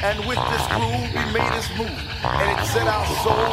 And 0.00 0.24
with 0.26 0.38
this 0.38 0.66
groove, 0.68 1.10
we 1.10 1.32
made 1.32 1.52
this 1.52 1.68
move, 1.76 1.90
and 2.22 2.60
it 2.60 2.64
set 2.66 2.86
our 2.86 3.04
soul 3.18 3.47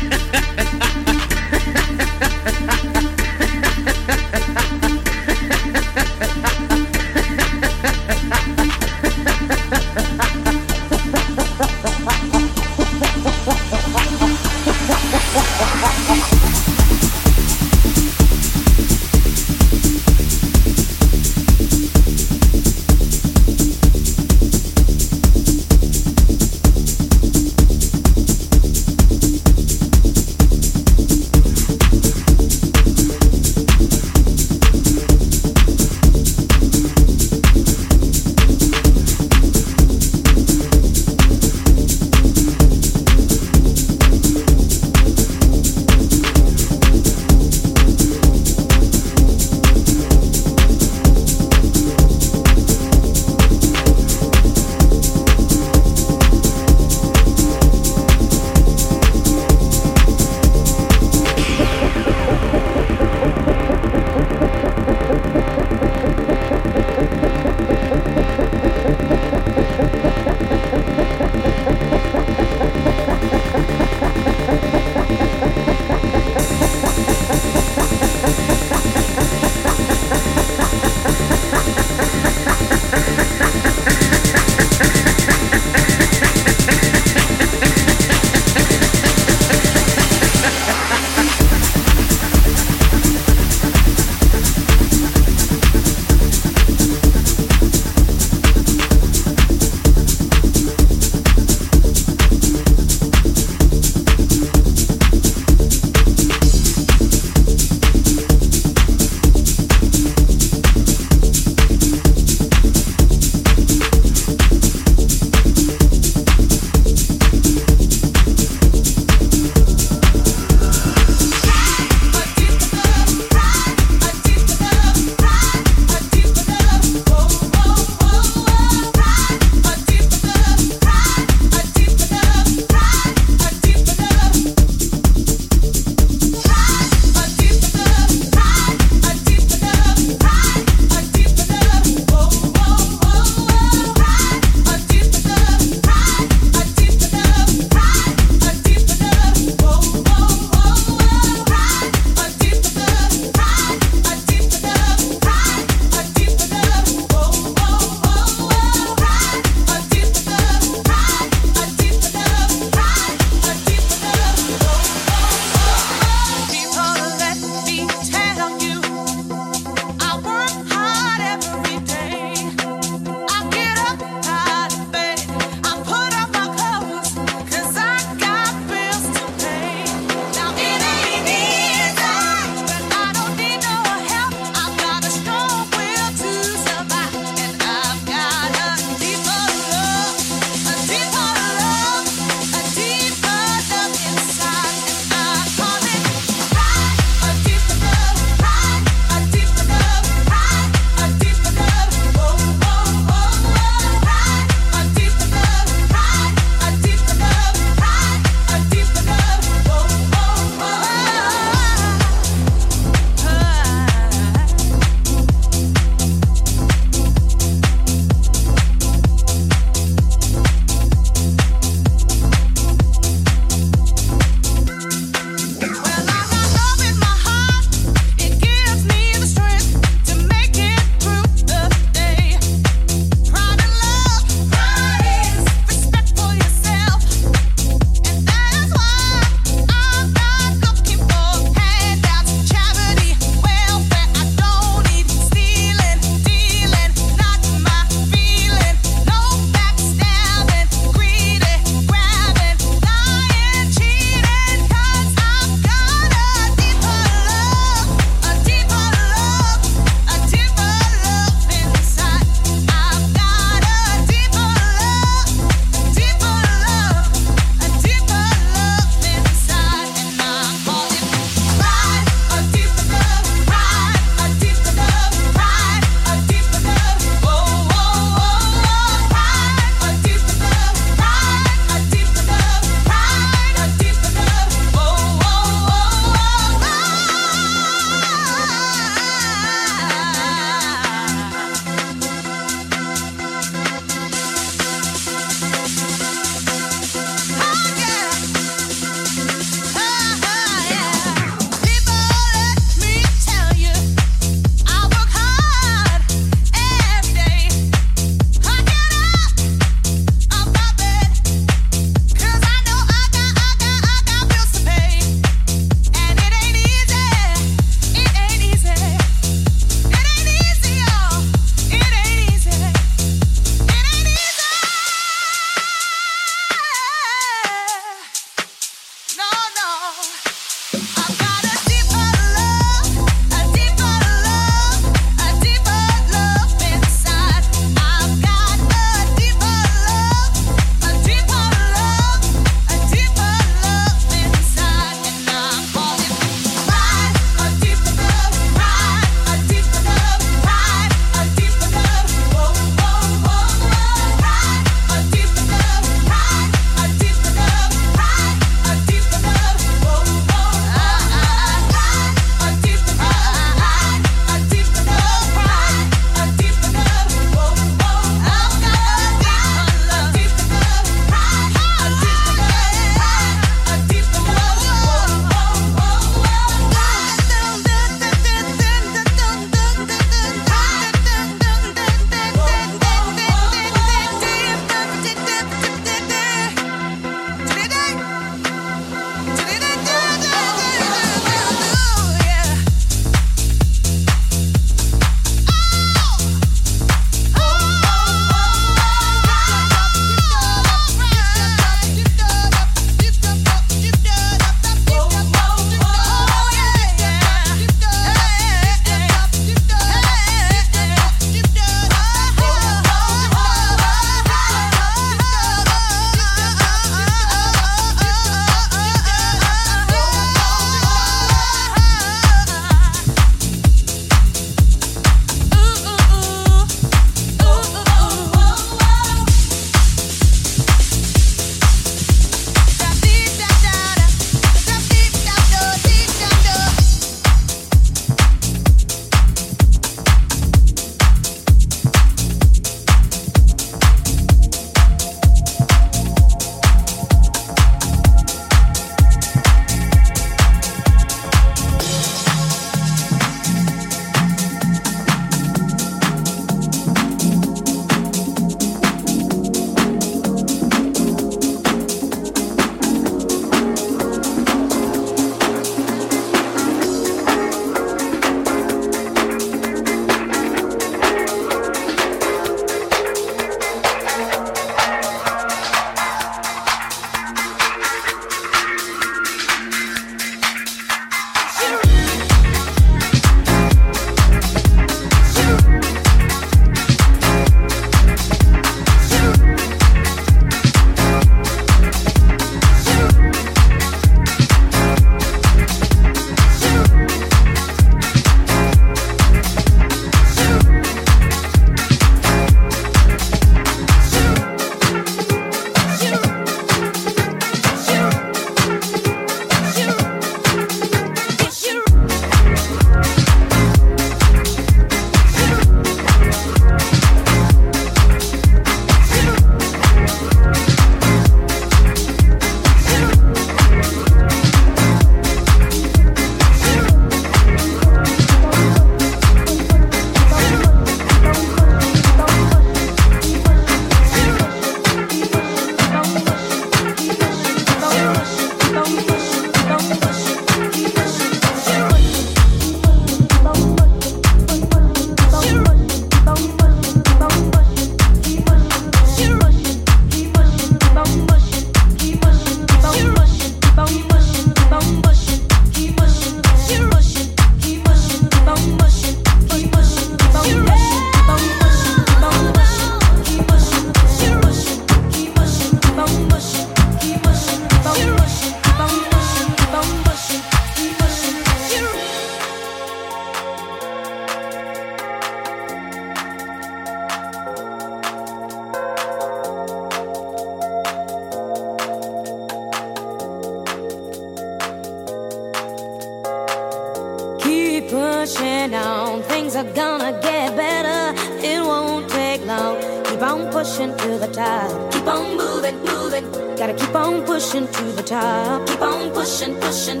Keep 598.66 598.82
on 598.82 599.10
pushing, 599.12 599.54
pushing. 599.56 600.00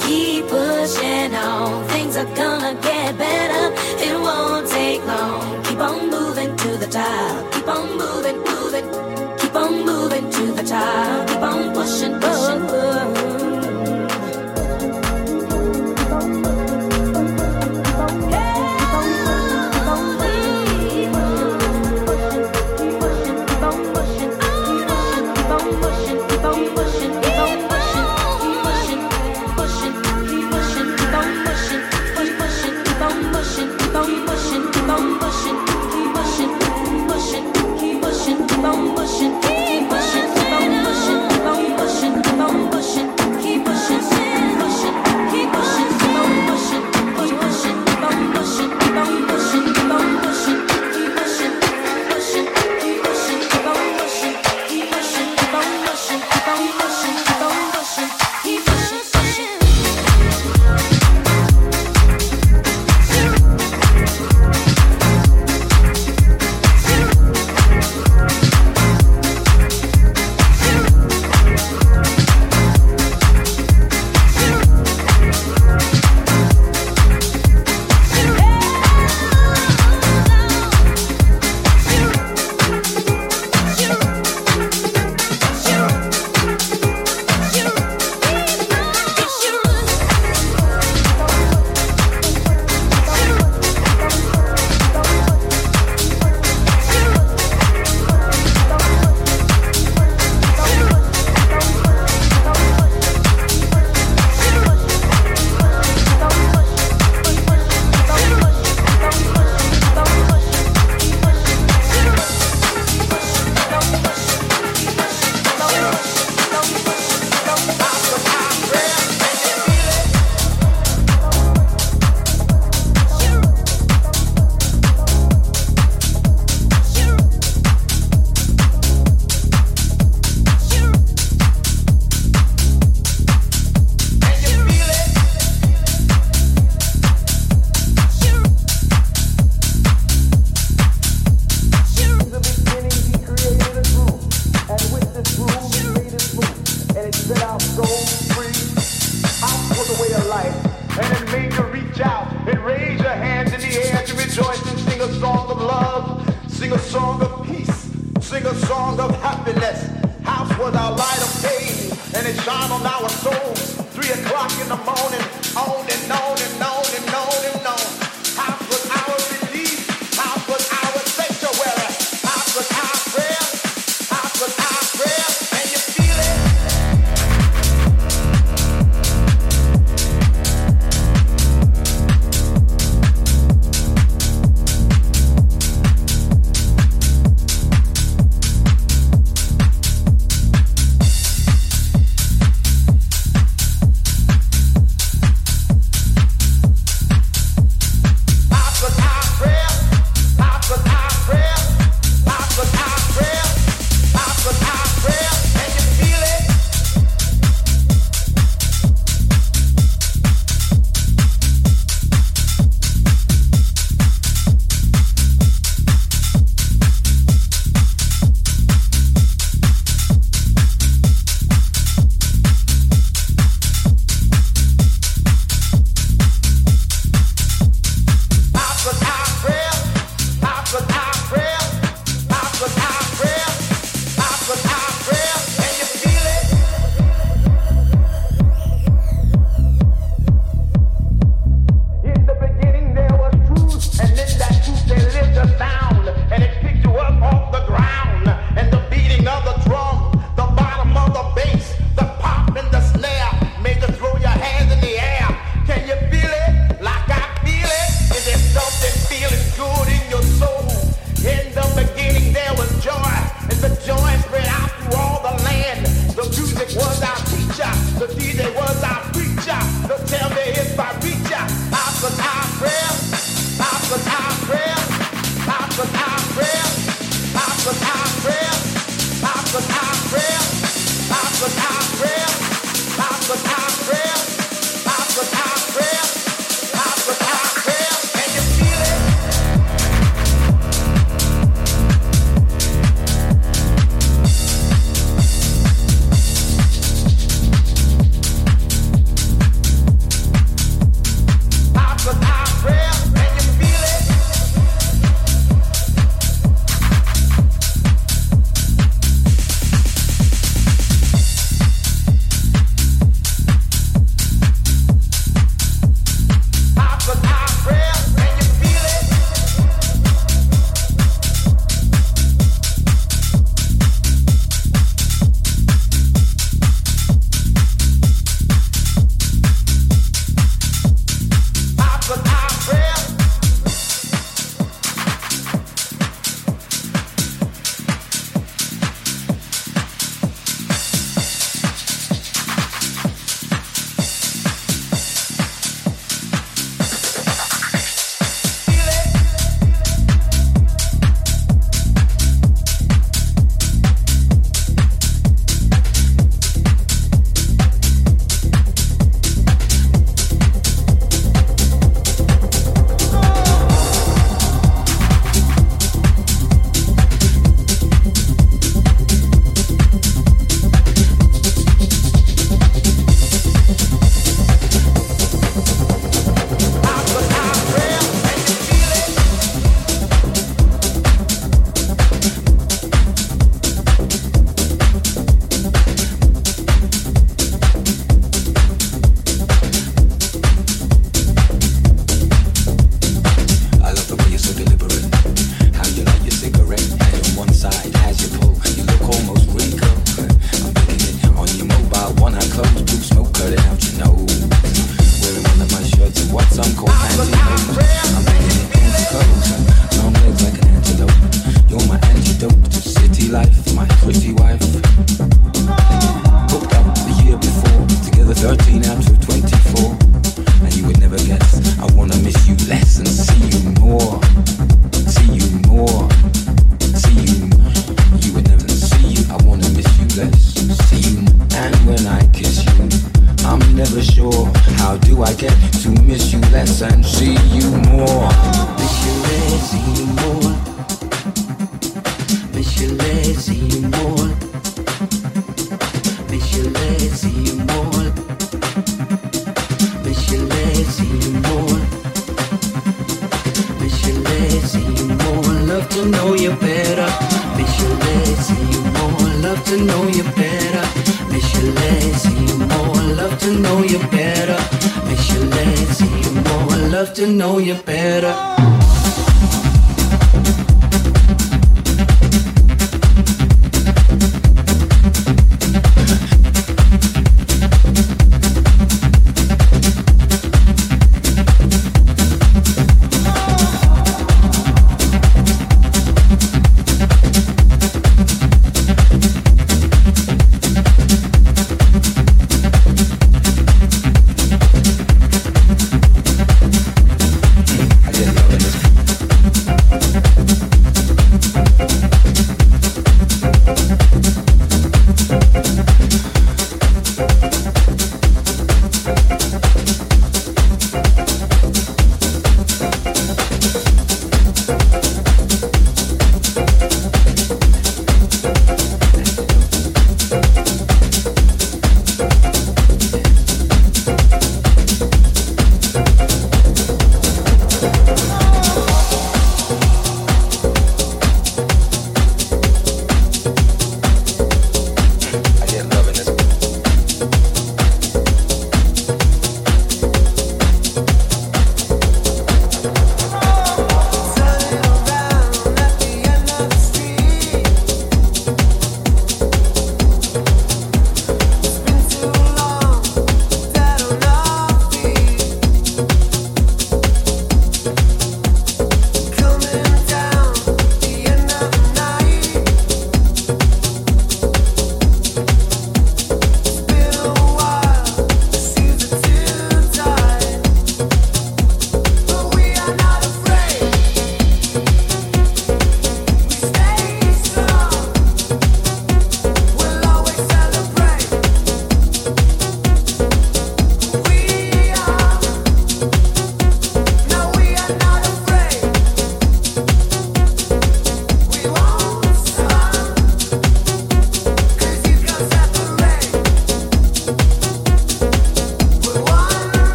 Keep 0.00 0.48
pushing 0.48 1.34
on. 1.34 1.88
Things 1.88 2.16
are 2.16 2.30
gonna 2.34 2.74
get 2.82 3.18
better. 3.18 3.64
It 4.06 4.18
won't 4.20 4.68
take 4.68 5.04
long. 5.06 5.53